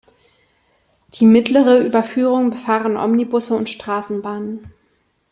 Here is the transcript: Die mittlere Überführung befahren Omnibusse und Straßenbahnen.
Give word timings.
Die 1.09 1.27
mittlere 1.27 1.77
Überführung 1.85 2.49
befahren 2.49 2.97
Omnibusse 2.97 3.53
und 3.53 3.69
Straßenbahnen. 3.69 4.73